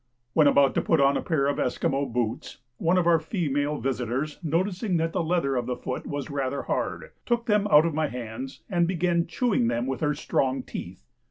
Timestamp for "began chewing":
8.87-9.67